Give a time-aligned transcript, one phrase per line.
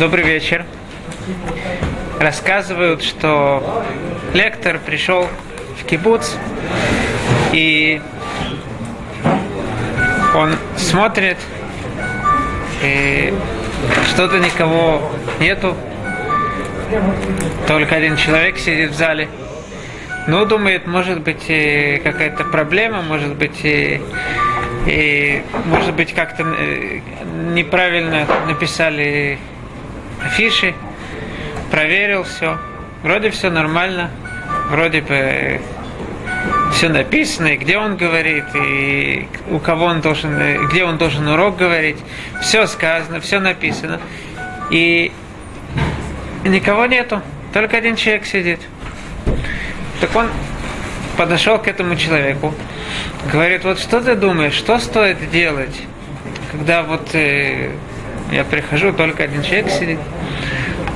[0.00, 0.66] Добрый вечер.
[2.18, 3.84] Рассказывают, что
[4.34, 5.28] лектор пришел
[5.80, 6.34] в кибуц
[7.52, 8.00] и
[10.34, 11.38] он смотрит,
[12.82, 13.32] и
[14.08, 15.76] что-то никого нету,
[17.68, 19.28] только один человек сидит в зале.
[20.26, 21.46] Ну, думает, может быть,
[22.02, 23.60] какая-то проблема, может быть,
[24.86, 27.00] и, может быть, как-то э,
[27.52, 29.38] неправильно написали
[30.24, 30.74] афиши,
[31.70, 32.58] проверил все.
[33.02, 34.10] Вроде все нормально,
[34.70, 35.60] вроде бы
[36.72, 41.56] все написано, и где он говорит, и у кого он должен, где он должен урок
[41.56, 41.98] говорить.
[42.40, 44.00] Все сказано, все написано.
[44.70, 45.10] И
[46.44, 48.60] никого нету, только один человек сидит.
[50.00, 50.28] Так он
[51.16, 52.54] подошел к этому человеку,
[53.30, 55.82] говорит, вот что ты думаешь, что стоит делать,
[56.52, 57.70] когда вот э,
[58.30, 59.98] я прихожу, только один человек сидит.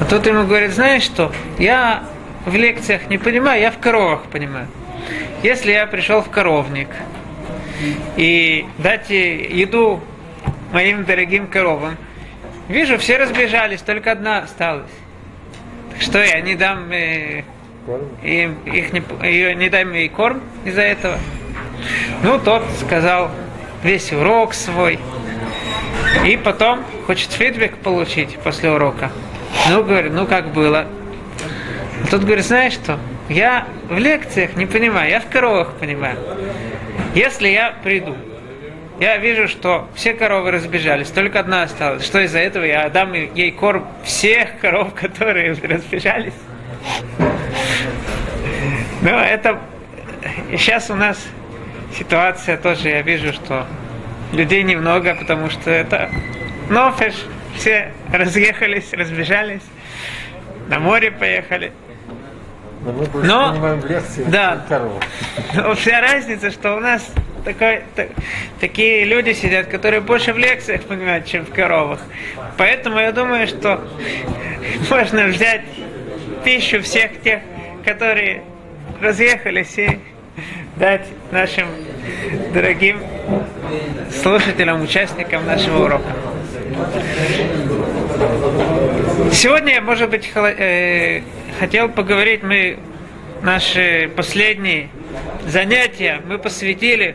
[0.01, 2.05] А тот ему говорит, знаешь что, я
[2.47, 4.69] в лекциях не понимаю, я в коровах понимаю.
[5.43, 6.89] Если я пришел в коровник
[8.17, 10.01] и дать еду
[10.73, 11.97] моим дорогим коровам,
[12.69, 14.91] вижу, все разбежались, только одна осталась.
[15.93, 17.45] Так что я не дам э,
[18.23, 21.19] им, их не, ее, не дам ей корм из-за этого.
[22.23, 23.31] Ну, тот сказал
[23.83, 24.99] весь урок свой.
[26.25, 29.11] И потом хочет фидбэк получить после урока.
[29.69, 30.87] Ну, говорю, ну как было.
[32.03, 36.19] А тот говорит, знаешь что, я в лекциях не понимаю, я в коровах понимаю.
[37.15, 38.17] Если я приду,
[39.01, 42.05] я вижу, что все коровы разбежались, только одна осталась.
[42.05, 46.35] Что из-за этого я отдам ей корм всех коров, которые разбежались.
[49.03, 49.59] Ну, это
[50.51, 51.19] сейчас у нас
[51.97, 53.67] ситуация тоже, я вижу, что
[54.33, 56.11] людей немного, потому что это
[56.69, 57.15] нофеш,
[57.57, 59.63] все разъехались, разбежались,
[60.69, 61.73] на море поехали.
[62.83, 64.65] Но мы больше Но- понимаем в лекции да.
[65.55, 67.07] Но вся разница, что у нас
[67.45, 68.07] такой, та-
[68.61, 72.01] такие люди сидят, которые больше в лекциях понимают, чем в коровах.
[72.57, 73.87] Поэтому я думаю, что
[74.89, 75.63] можно взять
[76.45, 77.41] пищу всех тех,
[77.85, 78.43] которые
[79.03, 79.99] разъехались и
[80.81, 81.69] дать нашим
[82.55, 83.03] дорогим
[84.11, 86.11] слушателям, участникам нашего урока.
[89.31, 91.21] Сегодня я, может быть, э,
[91.59, 92.79] хотел поговорить, мы
[93.43, 94.89] наши последние
[95.47, 97.15] занятия мы посвятили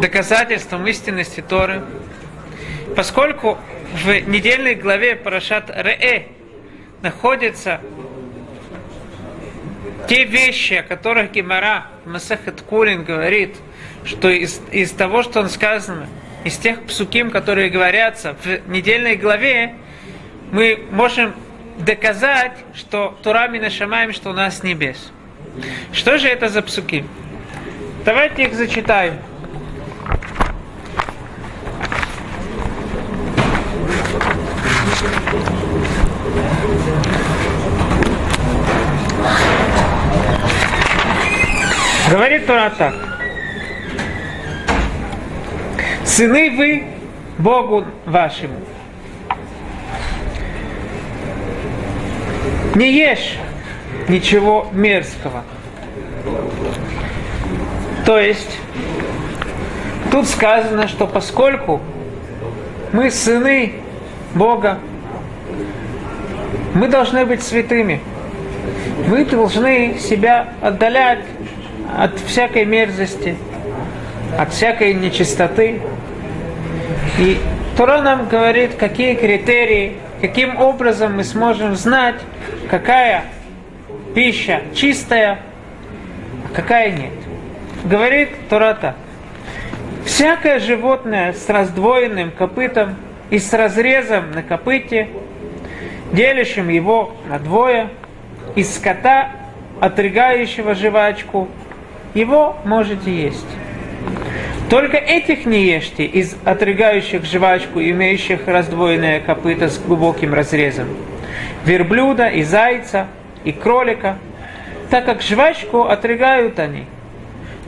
[0.00, 1.82] доказательствам истинности Торы.
[2.96, 3.58] Поскольку
[4.04, 6.28] в недельной главе Парашат Ре
[7.02, 7.82] находятся
[10.08, 13.56] те вещи, о которых Гемара Масахет Кулин говорит,
[14.04, 16.06] что из, из того, что он сказано,
[16.44, 19.74] из тех псуким, которые говорятся в недельной главе,
[20.52, 21.34] мы можем
[21.78, 25.12] доказать, что Тура Минашамаем, что у нас небес.
[25.92, 27.04] Что же это за псуки?
[28.04, 29.18] Давайте их зачитаем.
[42.10, 42.94] Говорит Тора так.
[46.04, 46.84] Сыны вы
[47.36, 48.60] Богу вашему.
[52.76, 53.36] Не ешь
[54.08, 55.42] ничего мерзкого.
[58.04, 58.56] То есть,
[60.12, 61.80] тут сказано, что поскольку
[62.92, 63.72] мы сыны
[64.32, 64.78] Бога,
[66.74, 68.00] мы должны быть святыми.
[69.08, 71.20] Мы должны себя отдалять
[71.94, 73.36] от всякой мерзости,
[74.38, 75.80] от всякой нечистоты.
[77.18, 77.38] И
[77.76, 82.16] Тура нам говорит, какие критерии, каким образом мы сможем знать,
[82.70, 83.24] какая
[84.14, 85.40] пища чистая,
[86.44, 87.12] а какая нет.
[87.84, 88.96] Говорит Тура так.
[90.04, 92.96] Всякое животное с раздвоенным копытом
[93.28, 95.08] и с разрезом на копыте,
[96.12, 97.88] делящим его на двое,
[98.54, 99.30] из скота,
[99.80, 101.48] отригающего жвачку,
[102.16, 103.46] его можете есть.
[104.70, 110.88] Только этих не ешьте из отрыгающих жвачку, имеющих раздвоенное копыто с глубоким разрезом.
[111.64, 113.06] Верблюда и зайца
[113.44, 114.18] и кролика,
[114.90, 116.86] так как жвачку отрыгают они,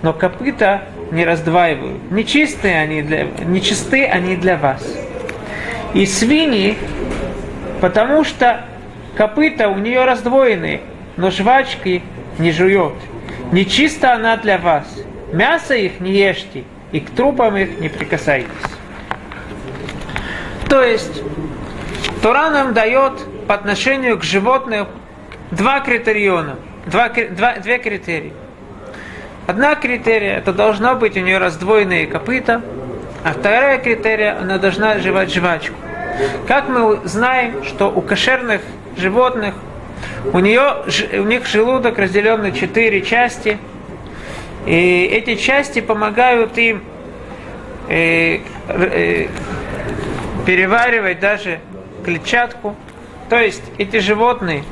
[0.03, 2.11] но копыта не раздваивают.
[2.11, 4.83] Нечистые они для, нечисты они для вас.
[5.95, 6.77] И свиньи,
[7.81, 8.65] потому что
[9.17, 10.81] копыта у нее раздвоены,
[11.17, 12.03] но жвачки
[12.39, 12.95] не жует.
[13.53, 14.85] Нечиста она для вас.
[15.33, 18.49] Мясо их не ешьте, и к трупам их не прикасайтесь.
[20.69, 21.23] То есть,
[22.23, 23.13] Тура нам дает
[23.47, 24.87] по отношению к животным
[25.51, 26.57] два критериона,
[26.87, 28.33] два, два, две критерии.
[29.47, 32.61] Одна критерия, это должно быть у нее раздвоенные копыта,
[33.25, 35.75] а вторая критерия, она должна жевать жвачку.
[36.47, 38.61] Как мы знаем, что у кошерных
[38.97, 39.55] животных
[40.33, 43.59] у, нее, у них желудок разделен на четыре части,
[44.67, 46.83] и эти части помогают им
[47.89, 49.29] э, э,
[50.47, 51.61] переваривать даже
[52.05, 52.77] клетчатку.
[53.29, 54.65] То есть эти животные,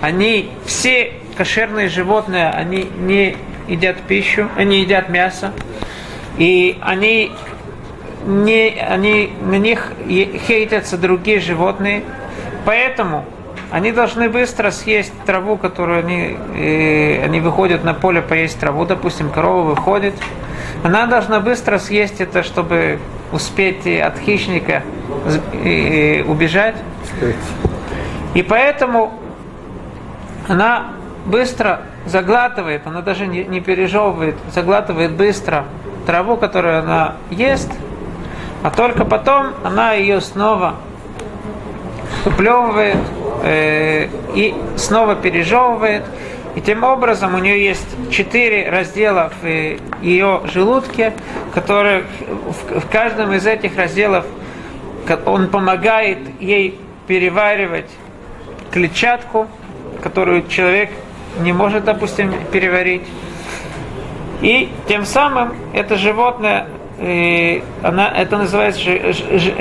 [0.00, 3.36] они все кошерные животные, они не
[3.68, 5.52] едят пищу, они едят мясо,
[6.36, 7.32] и они,
[8.26, 12.02] не, они на них хейтятся другие животные,
[12.64, 13.24] поэтому
[13.70, 19.30] они должны быстро съесть траву, которую они, э, они выходят на поле поесть траву, допустим,
[19.30, 20.14] корова выходит,
[20.82, 22.98] она должна быстро съесть это, чтобы
[23.32, 24.82] успеть от хищника
[26.26, 26.76] убежать.
[28.34, 29.12] И поэтому
[30.46, 30.92] она
[31.26, 35.64] быстро заглатывает, она даже не, не пережевывает, заглатывает быстро
[36.06, 37.70] траву, которую она ест,
[38.62, 40.76] а только потом она ее снова
[42.24, 42.96] выплевывает
[43.42, 46.04] э, и снова пережевывает.
[46.54, 49.46] И тем образом у нее есть четыре раздела в
[50.02, 51.12] ее желудке,
[51.54, 52.04] которые
[52.46, 54.24] в, в каждом из этих разделов
[55.24, 57.90] он помогает ей переваривать
[58.70, 59.46] клетчатку,
[60.02, 60.90] которую человек
[61.40, 63.02] не может, допустим, переварить.
[64.40, 66.68] И тем самым это животное,
[66.98, 68.80] э, она, это называется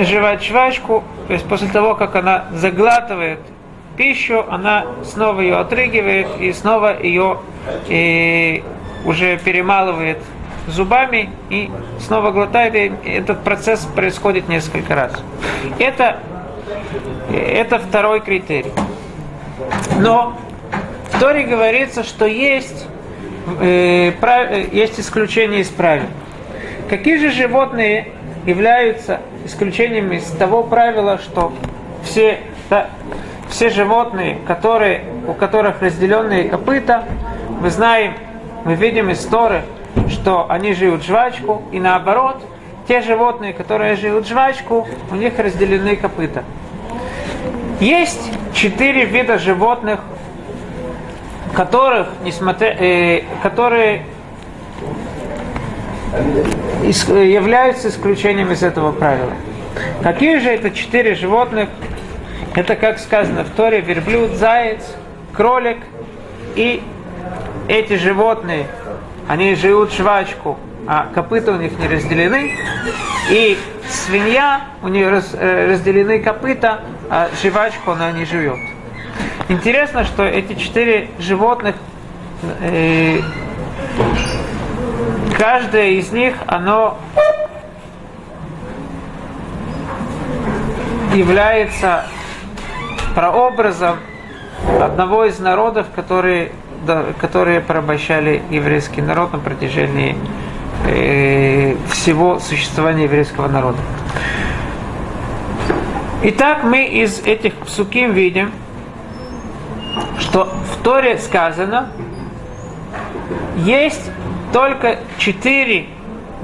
[0.03, 3.39] жевать жвачку, то есть после того, как она заглатывает
[3.97, 7.39] пищу, она снова ее отрыгивает и снова ее
[7.87, 8.63] и
[9.05, 10.19] уже перемалывает
[10.67, 12.75] зубами и снова глотает.
[12.75, 15.13] И этот процесс происходит несколько раз.
[15.79, 16.19] Это,
[17.33, 18.71] это второй критерий.
[19.99, 20.37] Но
[21.11, 22.85] в Торе говорится, что есть,
[23.59, 24.11] э,
[24.71, 26.07] есть исключения из правил.
[26.89, 28.09] Какие же животные
[28.45, 31.51] являются исключениями из того правила, что
[32.03, 32.39] все,
[32.69, 32.89] да,
[33.49, 37.05] все животные, которые, у которых разделенные копыта,
[37.61, 38.13] мы знаем,
[38.65, 39.63] мы видим из Торы,
[40.09, 42.41] что они живут жвачку, и наоборот,
[42.87, 46.43] те животные, которые живут жвачку, у них разделены копыта.
[47.79, 49.99] Есть четыре вида животных,
[51.53, 54.03] которых, несмотря, э, которые
[56.83, 59.33] являются исключением из этого правила.
[60.01, 61.69] Какие же это четыре животных?
[62.57, 64.81] Это, как сказано в Торе, верблюд, заяц,
[65.31, 65.77] кролик
[66.55, 66.81] и
[67.67, 68.65] эти животные,
[69.27, 70.57] они живут жвачку,
[70.87, 72.57] а копыта у них не разделены.
[73.29, 76.81] И свинья, у нее раз, э, разделены копыта,
[77.11, 78.57] а жвачку она не живет.
[79.49, 81.75] Интересно, что эти четыре животных,
[82.61, 83.19] э,
[85.37, 86.97] каждое из них, оно
[91.13, 92.05] является
[93.17, 93.97] прообразом
[94.79, 96.51] одного из народов, которые,
[96.85, 100.15] да, которые порабощали еврейский народ на протяжении
[100.85, 103.79] э, всего существования еврейского народа.
[106.21, 108.51] Итак, мы из этих псуким видим,
[110.19, 111.89] что в Торе сказано,
[113.55, 114.11] есть
[114.53, 115.87] только четыре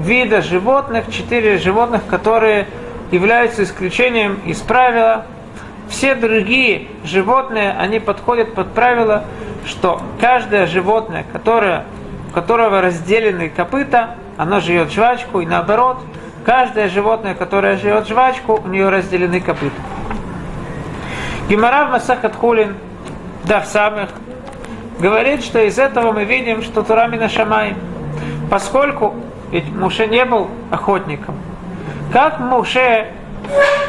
[0.00, 2.66] вида животных, четыре животных, которые
[3.12, 5.26] являются исключением из правила.
[5.88, 9.24] Все другие животные, они подходят под правило,
[9.66, 11.84] что каждое животное, которое,
[12.28, 15.98] у которого разделены копыта, оно живет жвачку, и наоборот,
[16.44, 19.76] каждое животное, которое живет жвачку, у нее разделены копыта.
[21.48, 22.74] Гимара в Масахат Хулин
[23.44, 24.10] да в самых,
[24.98, 27.74] говорит, что из этого мы видим, что Турамина Шамай,
[28.50, 29.14] поскольку
[29.50, 31.36] ведь Муше не был охотником,
[32.12, 33.12] как Муше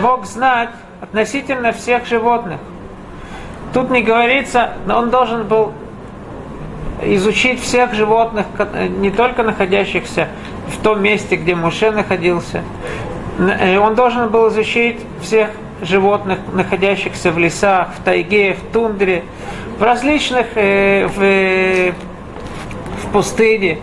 [0.01, 0.69] мог знать
[1.15, 2.60] относительно всех животных?
[3.74, 5.72] Тут не говорится, но он должен был
[7.01, 8.45] изучить всех животных,
[9.00, 10.27] не только находящихся
[10.67, 12.63] в том месте, где Муше находился.
[13.39, 19.24] Э, он должен был изучить всех животных, находящихся в лесах, в тайге, в тундре,
[19.79, 21.93] в различных, э, в,
[23.03, 23.79] в пустыне,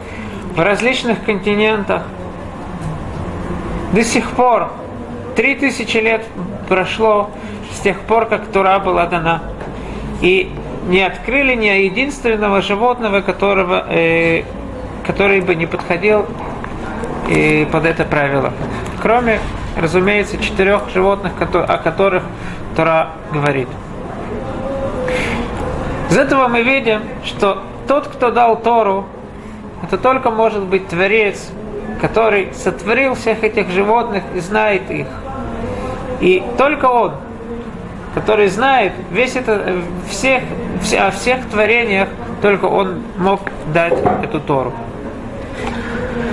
[0.54, 2.02] в различных континентах.
[3.94, 4.70] До сих пор,
[5.34, 6.26] три тысячи лет
[6.72, 7.28] прошло
[7.74, 9.42] с тех пор, как Тура была дана.
[10.22, 10.50] И
[10.88, 14.44] не открыли ни единственного животного, которого, э,
[15.06, 16.24] который бы не подходил
[17.28, 18.54] э, под это правило.
[19.02, 19.38] Кроме
[19.76, 22.22] разумеется, четырех животных, о которых
[22.74, 23.68] Тора говорит.
[26.08, 29.04] Из этого мы видим, что тот, кто дал Тору,
[29.82, 31.50] это только может быть Творец,
[32.00, 35.06] который сотворил всех этих животных и знает их.
[36.22, 37.14] И только Он,
[38.14, 40.44] который знает весь это, всех,
[40.96, 42.08] о всех творениях,
[42.40, 43.40] только Он мог
[43.74, 44.72] дать эту Тору.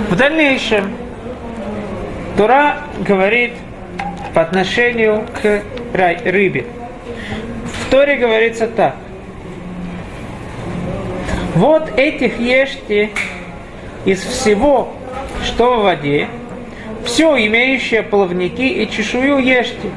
[0.08, 0.92] В дальнейшем
[2.36, 3.54] Тура говорит
[4.32, 6.66] по отношению к рыбе.
[7.64, 8.94] В Торе говорится так.
[11.56, 13.10] Вот этих ешьте
[14.04, 14.92] из всего,
[15.42, 16.28] что в воде,
[17.04, 19.90] все имеющее плавники и чешую ешьте.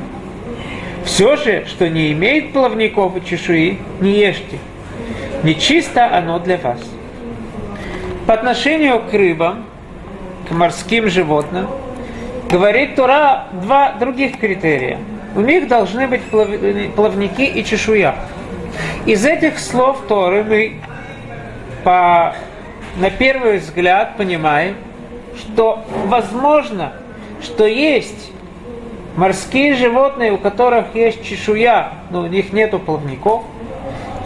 [1.06, 4.58] Все же, что не имеет плавников и чешуи, не ешьте.
[5.44, 6.80] Нечисто оно для вас.
[8.26, 9.66] По отношению к рыбам,
[10.48, 11.68] к морским животным,
[12.50, 14.98] говорит Тура два других критерия.
[15.36, 16.22] У них должны быть
[16.96, 18.16] плавники и чешуя.
[19.06, 20.76] Из этих слов Торы мы
[21.84, 22.34] по,
[22.98, 24.76] на первый взгляд понимаем,
[25.38, 26.94] что возможно,
[27.42, 28.32] что есть
[29.16, 33.44] морские животные, у которых есть чешуя, но у них нету плавников.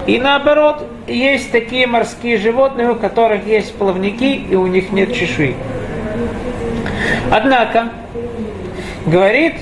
[0.06, 5.56] И наоборот, есть такие морские животные, у которых есть плавники, и у них нет чешуи.
[7.30, 7.90] Однако,
[9.06, 9.56] говорит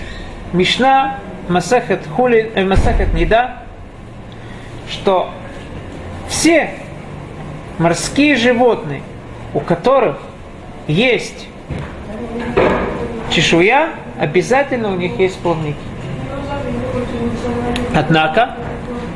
[0.54, 1.18] Мишна
[1.50, 3.64] Масахет Хули, э, Масахет Нида,
[4.90, 5.32] что
[6.28, 6.70] все
[7.80, 9.02] морские животные,
[9.54, 10.18] у которых
[10.88, 11.48] есть
[13.30, 13.90] чешуя,
[14.20, 15.78] обязательно у них есть плавники.
[17.96, 18.56] Однако,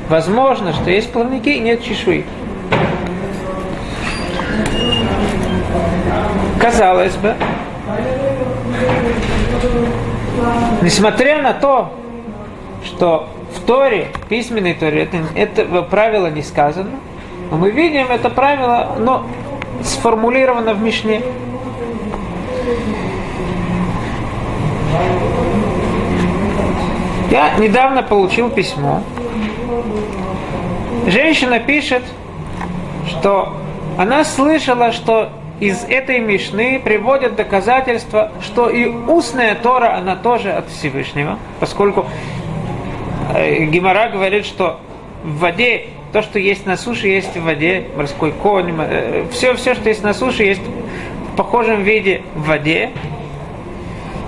[0.09, 2.25] возможно, что есть плавники и нет чешуи.
[6.59, 7.35] Казалось бы,
[10.81, 11.93] несмотря на то,
[12.83, 16.91] что в Торе, письменной Торе, это, это правило не сказано,
[17.51, 19.25] но мы видим это правило, но
[19.83, 21.21] сформулировано в Мишне.
[27.31, 29.03] Я недавно получил письмо.
[31.07, 32.03] Женщина пишет,
[33.07, 33.53] что
[33.97, 40.69] она слышала, что из этой Мишны приводят доказательства, что и устная Тора, она тоже от
[40.69, 42.05] Всевышнего, поскольку
[43.35, 44.79] э, Гимара говорит, что
[45.23, 48.73] в воде то, что есть на суше, есть в воде, морской конь,
[49.31, 52.89] все, все, что есть на суше, есть в похожем виде в воде.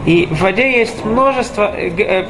[0.06, 2.26] И в воде есть множество э, э,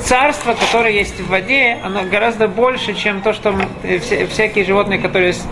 [0.00, 5.28] царства, которое есть в воде, оно гораздо больше, чем то, что э, всякие животные, которые
[5.28, 5.46] есть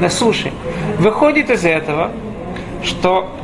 [0.00, 0.52] на суше.
[0.98, 2.10] Выходит из этого,
[2.84, 3.34] что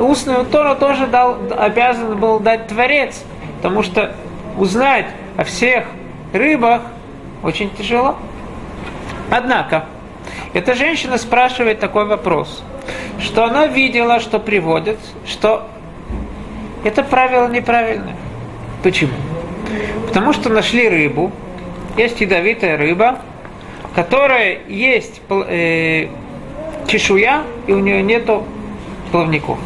[0.00, 3.22] устную Тору тоже дал, обязан был дать Творец,
[3.58, 4.16] потому что
[4.56, 5.04] узнать
[5.36, 5.84] о всех
[6.32, 6.80] рыбах
[7.42, 8.16] очень тяжело.
[9.30, 9.84] Однако,
[10.54, 12.62] эта женщина спрашивает такой вопрос,
[13.20, 15.68] что она видела, что приводит, что
[16.84, 18.16] это правило неправильное.
[18.82, 19.14] Почему?
[20.06, 21.32] Потому что нашли рыбу,
[21.96, 23.18] есть ядовитая рыба,
[23.94, 26.08] которая есть э,
[26.86, 28.44] чешуя, и у нее нету
[29.10, 29.58] плавников.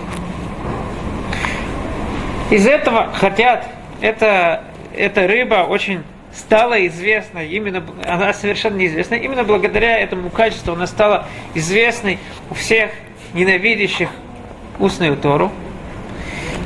[2.50, 3.66] Из этого хотят,
[4.00, 4.64] это,
[4.96, 6.02] эта рыба очень
[6.34, 12.18] стала известна именно, она совершенно неизвестна, именно благодаря этому качеству она стала известной
[12.50, 12.90] у всех
[13.34, 14.08] ненавидящих
[14.78, 15.50] устную Тору.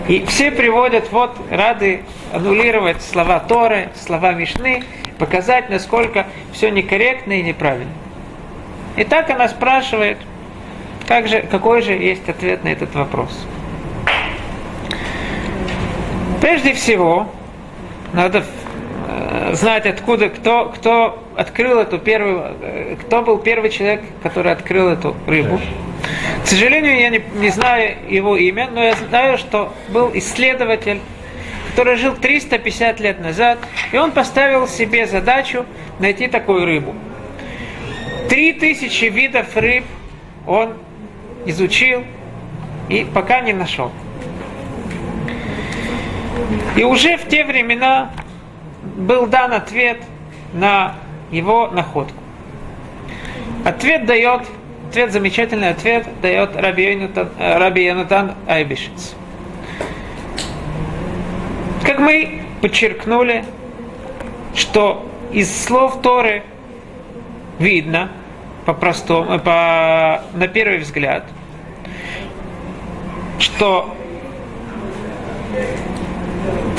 [0.08, 4.82] И все приводят, вот, рады аннулировать слова Торы, слова Мишны,
[5.18, 7.92] показать, насколько все некорректно и неправильно.
[8.96, 10.18] И так она спрашивает,
[11.06, 13.46] как же, какой же есть ответ на этот вопрос.
[16.40, 17.28] Прежде всего,
[18.12, 18.44] надо
[19.12, 24.88] Э, знать, откуда, кто, кто открыл эту первую, э, кто был первый человек, который открыл
[24.88, 25.60] эту рыбу.
[26.42, 31.00] К сожалению, я не, не знаю его имя, но я знаю, что был исследователь,
[31.70, 33.58] который жил 350 лет назад,
[33.92, 35.64] и он поставил себе задачу
[35.98, 36.94] найти такую рыбу.
[38.28, 39.84] Три тысячи видов рыб
[40.46, 40.74] он
[41.46, 42.04] изучил
[42.88, 43.92] и пока не нашел.
[46.76, 48.10] И уже в те времена
[48.82, 49.98] был дан ответ
[50.52, 50.94] на
[51.30, 52.16] его находку.
[53.64, 54.42] Ответ дает,
[54.92, 57.08] ответ, замечательный ответ дает Раби
[57.38, 59.14] Раби Янутан Айбишец.
[61.82, 63.42] Как мы подчеркнули,
[64.54, 66.42] что из слов Торы
[67.58, 68.10] видно,
[68.66, 71.24] по простому, по, на первый взгляд,
[73.38, 73.96] что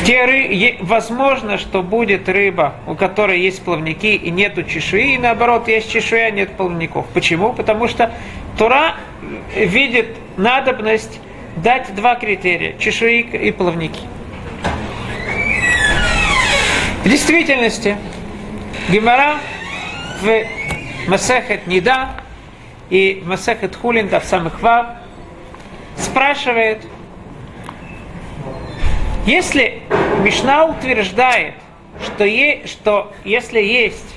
[0.03, 0.77] где ры...
[0.81, 6.29] возможно, что будет рыба, у которой есть плавники и нету чешуи, и наоборот, есть чешуя,
[6.29, 7.05] нет плавников.
[7.13, 7.53] Почему?
[7.53, 8.12] Потому что
[8.57, 8.95] Тура
[9.55, 11.22] видит надобность
[11.55, 14.01] дать два критерия– чешуи и плавники.
[17.05, 17.95] В действительности,
[18.89, 19.36] Гимара
[20.22, 20.43] в
[21.07, 22.10] Масехет Нида
[22.89, 24.88] и в Масехет Хулин, в самых Вав,
[25.95, 26.81] спрашивает,
[29.25, 29.82] если
[30.23, 31.55] Мишна утверждает,
[32.01, 34.15] что, е, что если есть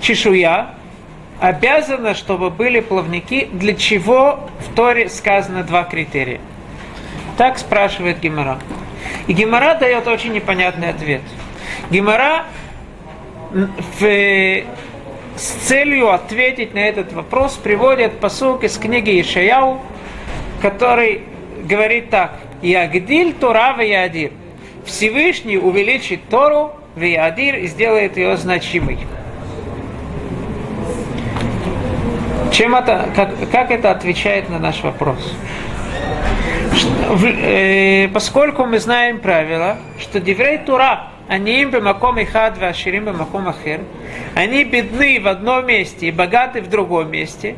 [0.00, 0.74] чешуя,
[1.40, 6.40] обязано, чтобы были плавники, для чего в Торе сказано два критерия.
[7.36, 8.58] Так спрашивает Гимара.
[9.28, 11.22] И Гимара дает очень непонятный ответ.
[11.90, 12.46] Гимара
[13.52, 14.64] в,
[15.36, 19.80] с целью ответить на этот вопрос приводит посук из книги Ишаяу,
[20.60, 21.22] который
[21.64, 22.32] говорит так.
[22.64, 24.32] Ягдиль Тора Ядир.
[24.86, 28.98] Всевышний увеличит Тору в Ядир и сделает ее значимой.
[32.50, 35.34] Чем это, как, как это отвечает на наш вопрос?
[37.22, 43.48] Э, поскольку мы знаем правило, что Деврей Тура, они им бемаком и хад, аширим бемаком
[43.48, 43.80] ахер,
[44.34, 47.56] они бедны в одном месте и богаты в другом месте,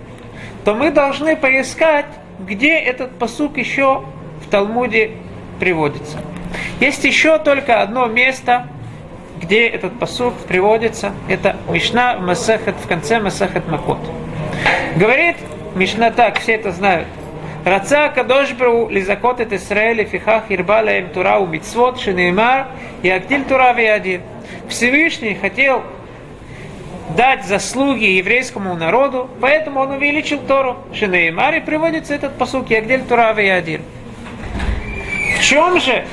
[0.65, 2.07] то мы должны поискать,
[2.41, 4.03] где этот посук еще
[4.47, 5.12] в Талмуде
[5.59, 6.19] приводится.
[6.81, 8.69] Есть еще только одно место,
[9.41, 11.12] где этот посук приводится.
[11.29, 13.99] Это Мишна Масахет в конце Масахет Макот.
[14.97, 15.37] Говорит
[15.75, 17.09] Мишна так, все это знают.
[17.65, 22.69] Раца Кадошбру лизакот et Исраэль фихах ирбала им тура у митцвот шинеймар
[23.03, 24.23] и актиль тура один.
[24.69, 25.83] Всевышний хотел
[27.17, 30.76] дать заслуги еврейскому народу, поэтому он увеличил Тору.
[30.93, 33.82] Шинеймар и приводится этот посук Ягдель Тура один.
[35.37, 36.05] В чем же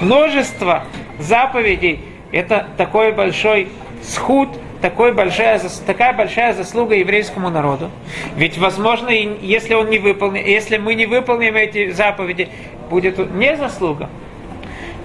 [0.00, 0.84] множество
[1.18, 2.00] заповедей?
[2.32, 3.68] Это такой большой
[4.02, 4.50] схуд,
[4.82, 7.90] такой большая, такая большая заслуга еврейскому народу.
[8.36, 12.48] Ведь, возможно, если, он не выполнит, если мы не выполним эти заповеди,
[12.90, 14.10] будет не заслуга.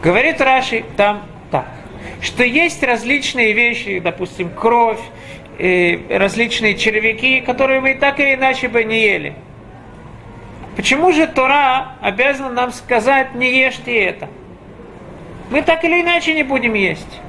[0.04, 1.68] Говорит Раши там так,
[2.22, 5.00] что есть различные вещи, допустим, кровь,
[5.58, 9.36] э, различные червяки, которые мы так или иначе бы не ели.
[10.78, 14.30] Почему же Тора обязана нам сказать, не ешьте это?
[15.50, 17.20] Мы так или иначе не будем есть.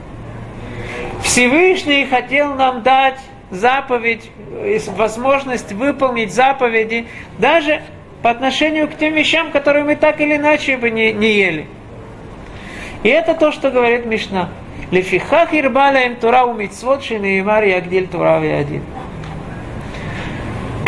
[1.24, 3.18] Всевышний хотел нам дать
[3.50, 4.30] заповедь,
[4.88, 7.06] возможность выполнить заповеди
[7.38, 7.80] даже
[8.22, 11.66] по отношению к тем вещам, которые мы так или иначе бы не, не ели.
[13.02, 14.50] И это то, что говорит Мишна.
[14.90, 18.82] Лефихах ирбаля им тура у митцвот шинеимар ягдиль тура один.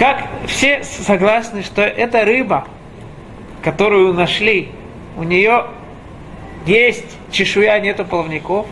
[0.00, 2.64] Как все согласны, что эта рыба,
[3.62, 4.70] которую нашли,
[5.18, 5.66] у нее
[6.64, 8.66] есть чешуя, нету плавников.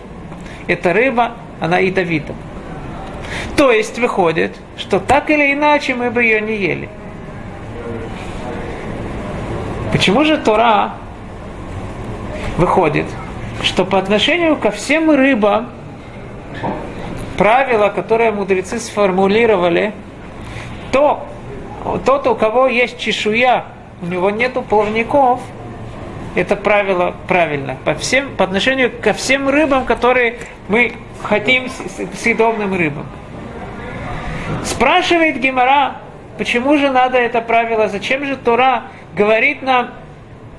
[0.68, 2.32] Эта рыба она ядовита.
[3.58, 6.88] То есть выходит, что так или иначе мы бы ее не ели.
[9.92, 10.94] Почему же Тора
[12.56, 13.04] выходит,
[13.62, 15.68] что по отношению ко всем рыбам
[17.36, 19.92] правила, которые мудрецы сформулировали,
[20.92, 21.26] то
[22.04, 23.64] тот, у кого есть чешуя,
[24.02, 25.40] у него нету плавников–
[26.34, 31.68] это правило правильно по, всем, по отношению ко всем рыбам, которые мы хотим
[32.14, 33.06] съедобным рыбам.
[34.64, 35.96] Спрашивает Гимара,
[36.36, 38.84] почему же надо это правило, зачем же Тора
[39.16, 39.90] говорит нам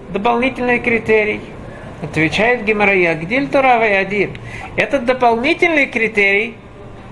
[0.09, 1.41] дополнительный критерий?
[2.03, 4.31] Отвечает Гимара, где Тора один?
[4.75, 6.55] Этот дополнительный критерий,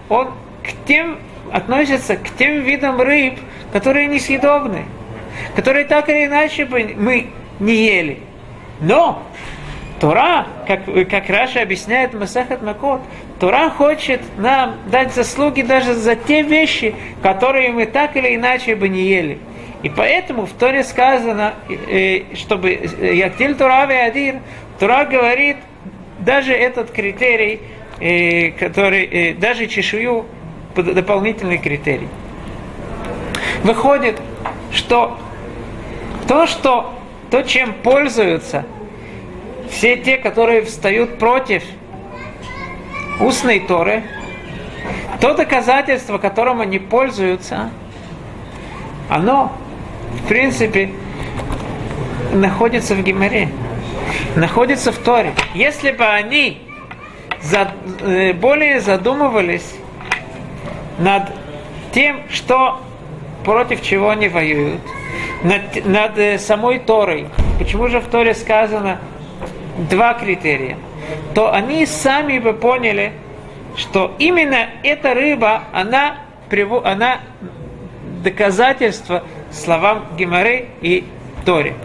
[0.10, 0.28] он
[0.64, 1.18] к тем,
[1.52, 3.40] относится к тем видам рыб,
[3.74, 4.86] которые несъедобны,
[5.56, 7.28] которые так или иначе бы мы
[7.60, 8.20] не ели.
[8.82, 9.24] Но
[10.00, 13.02] Тора, как, как Раша объясняет Масахат Макот,
[13.40, 18.90] Тора хочет нам дать заслуги даже за те вещи, которые мы так или иначе бы
[18.90, 19.40] не ели.
[19.84, 24.36] И поэтому в Торе сказано, э, чтобы Яктиль Тора Адир,
[24.80, 25.58] Тора говорит,
[26.20, 27.62] даже этот критерий,
[28.00, 30.26] э, который, э, даже чешую,
[30.84, 32.10] дополнительный критерий.
[33.64, 34.20] Выходит,
[34.72, 35.18] что
[36.28, 36.94] то, что
[37.30, 38.66] то, чем пользуются
[39.70, 41.64] все те, которые встают против
[43.20, 44.04] устной Торы,
[45.20, 47.72] то доказательство, которым они пользуются,
[49.10, 49.52] оно,
[50.24, 50.92] в принципе,
[52.34, 53.50] находится в Гимаре,
[54.36, 55.34] находится в Торе.
[55.54, 56.62] Если бы они
[58.02, 59.77] э, более задумывались
[60.98, 61.24] над
[61.92, 62.80] тем, что
[63.44, 64.82] против чего они воюют,
[65.44, 67.28] над, над э, самой Торой.
[67.60, 69.00] Почему же в Торе сказано
[69.90, 70.78] два критерия,
[71.34, 73.14] то они сами бы поняли,
[73.76, 76.18] что именно эта рыба, она,
[76.84, 77.20] она
[78.24, 81.06] доказательство словам Геморы и
[81.46, 81.76] Торе.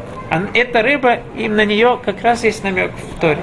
[0.54, 3.38] Эта рыба, и на нее как раз есть намек в Торе.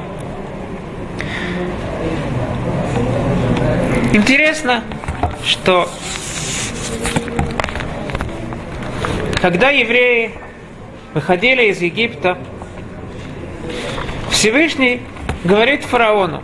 [4.12, 4.84] Интересно,
[5.44, 5.90] что
[9.42, 10.32] когда евреи
[11.14, 12.38] выходили из Египта,
[14.30, 15.02] Всевышний
[15.44, 16.44] говорит фараону,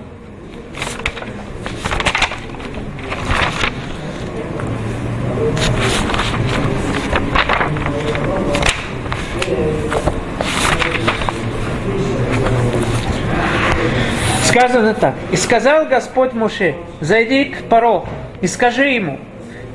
[14.56, 15.16] сказано так.
[15.32, 18.06] «И сказал Господь Муше, зайди к Паро
[18.46, 19.20] и скажи ему,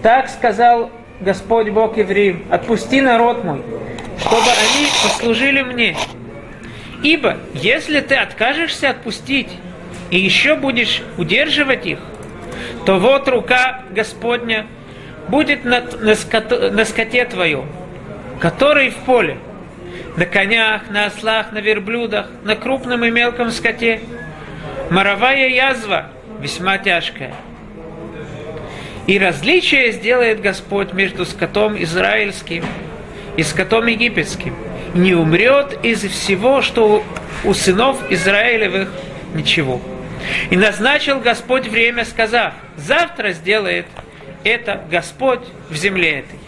[0.00, 3.62] так сказал Господь Бог евреев, отпусти народ мой,
[4.20, 5.96] чтобы они послужили мне.
[7.02, 9.48] Ибо если ты откажешься отпустить
[10.12, 11.98] и еще будешь удерживать их,
[12.87, 14.68] то вот рука Господня
[15.26, 17.66] будет на, на, скот, на скоте твоем,
[18.38, 19.38] который в поле,
[20.16, 24.00] на конях, на ослах, на верблюдах, на крупном и мелком скоте.
[24.90, 26.06] Моровая язва
[26.38, 27.35] весьма тяжкая.
[29.10, 32.64] И различие сделает Господь между скотом израильским
[33.36, 34.54] и скотом египетским.
[34.94, 37.02] Не умрет из всего, что
[37.42, 38.88] у сынов Израилевых
[39.34, 39.80] ничего.
[40.50, 43.86] И назначил Господь время, сказав, завтра сделает
[44.44, 46.38] это Господь в земле этой.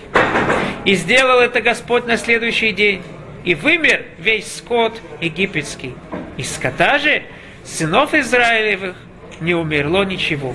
[0.84, 3.02] И сделал это Господь на следующий день.
[3.42, 5.94] И вымер весь скот египетский.
[6.36, 7.24] Из скота же
[7.64, 8.94] сынов Израилевых
[9.40, 10.54] не умерло ничего.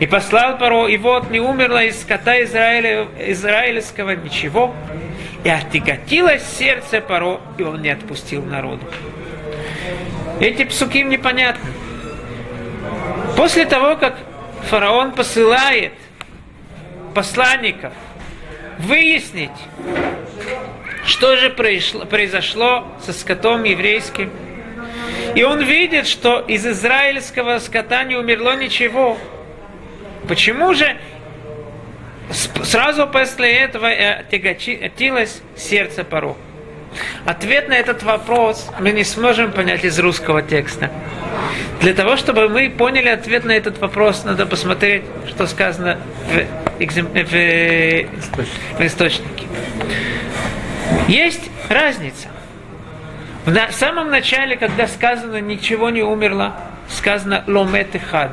[0.00, 4.74] И послал Паро, и вот не умерло из скота Израиля, израильского ничего,
[5.44, 8.84] и отяготилось сердце Паро, и он не отпустил народу.
[10.40, 11.70] Эти псуки непонятны.
[13.36, 14.16] После того, как
[14.68, 15.92] фараон посылает
[17.14, 17.92] посланников
[18.78, 19.50] выяснить,
[21.06, 24.30] что же произошло со скотом еврейским,
[25.34, 29.18] и он видит, что из израильского скота не умерло ничего,
[30.28, 30.96] Почему же
[32.62, 33.90] сразу после этого
[34.30, 36.36] тяготилось сердце порог?
[37.26, 40.90] Ответ на этот вопрос мы не сможем понять из русского текста.
[41.80, 45.98] Для того, чтобы мы поняли ответ на этот вопрос, надо посмотреть, что сказано
[46.30, 47.06] в, экзем...
[47.06, 48.78] в...
[48.78, 49.46] в источнике.
[51.08, 52.28] Есть разница.
[53.44, 56.56] В самом начале, когда сказано «ничего не умерло»,
[56.88, 58.32] сказано «ломет и хад».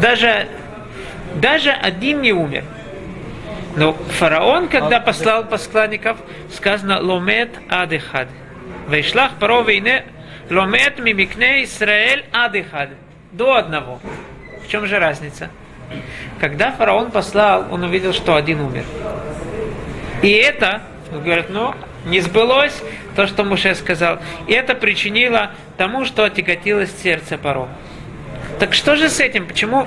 [0.00, 0.48] Даже
[1.36, 2.64] даже один не умер.
[3.76, 6.18] Но фараон, когда послал посланников,
[6.52, 8.28] сказано «Ломет адыхад».
[8.88, 10.04] Вейшлах паро вейне
[10.50, 12.90] «Ломет мимикне Исраэль адыхад».
[13.32, 13.98] До одного.
[14.62, 15.50] В чем же разница?
[16.38, 18.84] Когда фараон послал, он увидел, что один умер.
[20.22, 22.82] И это, он говорит, ну, не сбылось
[23.16, 24.18] то, что Муше сказал.
[24.46, 27.68] И это причинило тому, что отяготилось сердце паро.
[28.58, 29.46] Так что же с этим?
[29.46, 29.86] Почему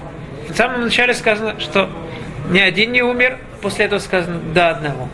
[0.49, 1.89] в самом начале сказано, что
[2.49, 5.09] ни один не умер, после этого сказано до одного.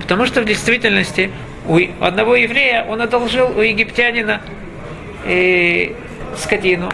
[0.00, 1.30] Потому что в действительности
[1.66, 4.40] у одного еврея он одолжил у египтянина
[5.24, 5.92] э,
[6.36, 6.90] скотину,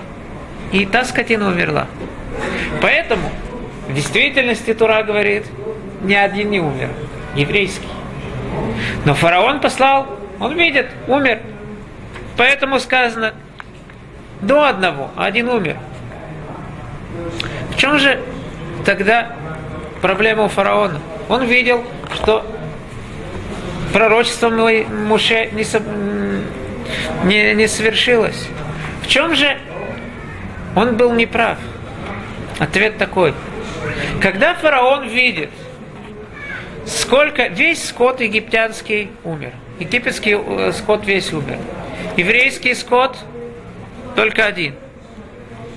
[0.72, 1.86] и та скотина умерла.
[2.82, 3.30] Поэтому
[3.88, 5.44] в действительности Тура говорит,
[6.02, 6.90] ни один не умер,
[7.34, 7.88] еврейский.
[9.04, 10.06] Но фараон послал,
[10.40, 11.40] он видит, умер.
[12.36, 13.34] Поэтому сказано,
[14.40, 15.76] до одного, а один умер.
[17.86, 18.20] Чем же
[18.84, 19.36] тогда
[20.02, 21.00] проблема у фараона?
[21.28, 21.84] Он видел,
[22.16, 22.44] что
[23.92, 25.64] пророчество Муше не,
[27.28, 28.48] не, не совершилось.
[29.02, 29.56] В чем же
[30.74, 31.58] он был неправ?
[32.58, 33.34] Ответ такой.
[34.20, 35.50] Когда фараон видит,
[36.86, 41.58] сколько весь скот египтянский умер, египетский э, скот весь умер,
[42.16, 43.16] еврейский скот
[44.16, 44.74] только один.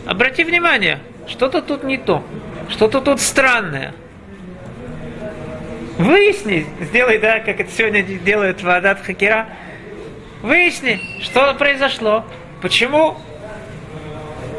[0.08, 0.98] Обрати внимание,
[1.30, 2.24] что-то тут не то,
[2.70, 3.94] что-то тут странное.
[5.98, 9.50] Выясни, сделай, да, как это сегодня делают в Адат Хакира,
[10.42, 12.26] выясни, что произошло,
[12.62, 13.18] почему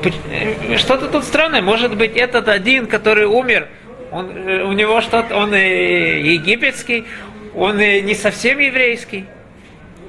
[0.04, 1.62] э, что-то тут странное.
[1.62, 3.68] Может быть, этот один, который умер,
[4.12, 7.06] он, э, у него что-то, он египетский,
[7.54, 9.24] он не совсем еврейский.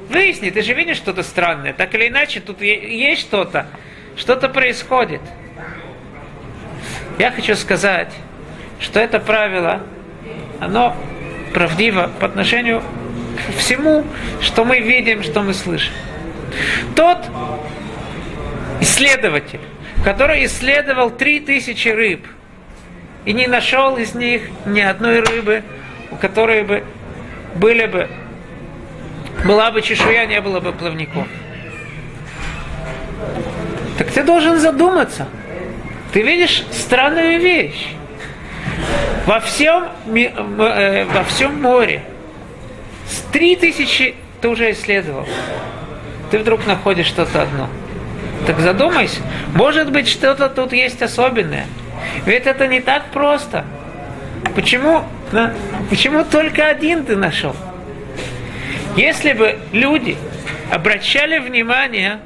[0.09, 1.71] Выясни, ты же видишь что-то странное.
[1.71, 3.67] Так или иначе, тут есть что-то,
[4.17, 5.21] что-то происходит.
[7.17, 8.11] Я хочу сказать,
[8.79, 9.81] что это правило,
[10.59, 10.95] оно
[11.53, 12.81] правдиво по отношению
[13.35, 14.05] к всему,
[14.41, 15.93] что мы видим, что мы слышим.
[16.95, 17.17] Тот,
[18.79, 19.59] исследователь,
[20.03, 22.27] который исследовал 3000 рыб
[23.25, 25.63] и не нашел из них ни одной рыбы,
[26.09, 26.83] у которой бы
[27.55, 28.09] были бы,
[29.45, 31.27] была бы чешуя, не было бы плавников.
[33.97, 35.27] Так ты должен задуматься.
[36.13, 37.87] Ты видишь странную вещь.
[39.25, 42.03] Во всем, э, во всем море
[43.07, 45.27] с три тысячи ты уже исследовал.
[46.31, 47.69] Ты вдруг находишь что-то одно.
[48.47, 49.21] Так задумайся,
[49.53, 51.67] может быть что-то тут есть особенное.
[52.25, 53.63] Ведь это не так просто.
[54.55, 55.03] Почему,
[55.89, 57.55] почему только один ты нашел?
[58.97, 60.17] Если бы люди
[60.71, 62.19] обращали внимание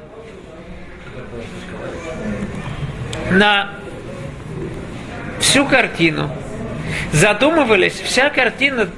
[3.30, 3.70] на
[5.40, 6.30] всю картину,
[7.12, 8.88] задумывались, вся картина,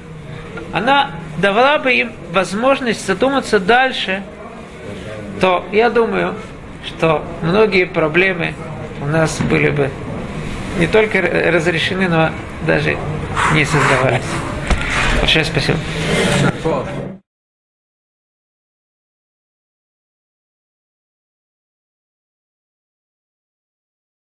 [0.73, 4.23] она давала бы им возможность задуматься дальше,
[5.39, 6.35] то я думаю,
[6.85, 8.53] что многие проблемы
[9.01, 9.89] у нас были бы
[10.79, 12.31] не только разрешены, но
[12.65, 12.97] даже
[13.53, 14.21] не создавались.
[15.21, 15.77] Большое спасибо.